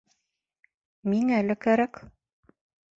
[1.15, 2.05] Миңә лә кәрәк!